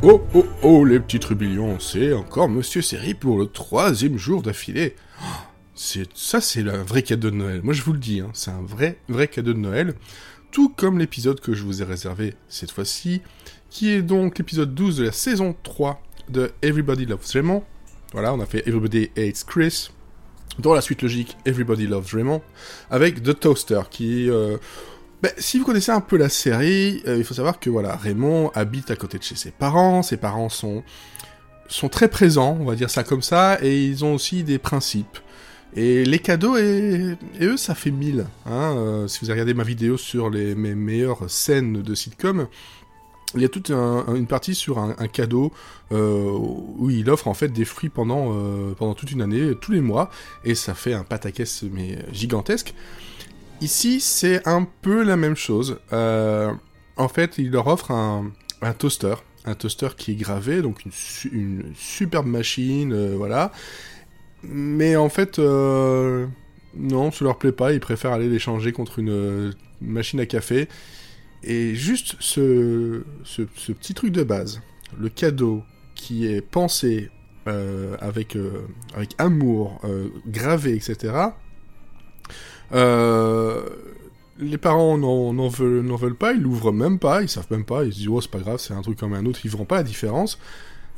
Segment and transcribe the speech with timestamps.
[0.00, 4.94] Oh oh oh les petits trublions, c'est encore Monsieur Série pour le troisième jour d'affilée.
[5.20, 5.24] Oh,
[5.74, 7.62] c'est ça c'est un vrai cadeau de Noël.
[7.64, 9.94] Moi je vous le dis, hein, c'est un vrai vrai cadeau de Noël.
[10.52, 13.22] Tout comme l'épisode que je vous ai réservé cette fois-ci,
[13.70, 17.64] qui est donc l'épisode 12 de la saison 3 de Everybody Loves Raymond.
[18.12, 19.90] Voilà, on a fait Everybody Hates Chris.
[20.60, 22.42] Dans la suite logique, Everybody Loves Raymond,
[22.90, 24.58] avec The Toaster, qui euh,
[25.22, 28.52] ben, si vous connaissez un peu la série, euh, il faut savoir que voilà, Raymond
[28.54, 30.84] habite à côté de chez ses parents, ses parents sont,
[31.66, 35.18] sont très présents, on va dire ça comme ça, et ils ont aussi des principes.
[35.74, 38.26] Et les cadeaux, et, eux, ça fait mille.
[38.46, 42.46] Hein, euh, si vous regardé ma vidéo sur les, mes meilleures scènes de sitcom,
[43.34, 45.52] il y a toute une partie sur un, cadeau
[45.92, 46.30] euh,
[46.78, 48.34] où il offre en fait des fruits pendant,
[48.76, 50.10] pendant toute une année, tous les mois,
[50.44, 52.72] et ça fait un pataquès mais gigantesque.
[53.60, 55.80] Ici, c'est un peu la même chose.
[55.92, 56.52] Euh,
[56.96, 58.32] en fait, il leur offre un,
[58.78, 60.84] toaster, un toaster qui est gravé, donc
[61.32, 63.50] une, superbe machine, euh, voilà.
[64.44, 66.28] Mais en fait, euh,
[66.76, 70.68] non, ça leur plaît pas, ils préfèrent aller l'échanger contre une, machine à café.
[71.42, 74.60] Et juste ce, ce, petit truc de base,
[75.00, 75.64] le cadeau
[75.96, 77.10] qui est pensé
[78.00, 78.36] avec,
[78.94, 79.80] avec amour,
[80.26, 81.30] gravé, etc.,
[82.72, 83.62] euh,
[84.38, 87.98] les parents n'en veulent, pas, ils l'ouvrent même pas, ils savent même pas, ils se
[87.98, 89.82] disent oh c'est pas grave, c'est un truc comme un autre, ils verront pas la
[89.82, 90.38] différence.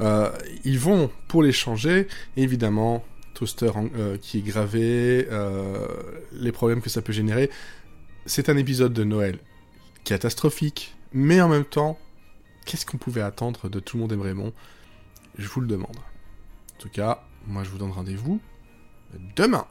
[0.00, 0.30] Euh,
[0.64, 3.04] ils vont pour les changer, évidemment,
[3.34, 5.26] toaster euh, qui est gravé,
[6.32, 7.50] les problèmes que ça peut générer.
[8.26, 9.38] C'est un épisode de Noël
[10.04, 11.98] catastrophique, mais en même temps,
[12.66, 14.52] qu'est-ce qu'on pouvait attendre de Tout le monde aime Raymond
[15.38, 15.96] Je vous le demande.
[15.96, 18.40] En tout cas, moi je vous donne rendez-vous
[19.36, 19.66] demain.